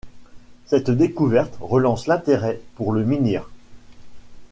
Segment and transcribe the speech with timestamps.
[0.65, 3.47] Cette découverte relance l’intérêt pour le menhir.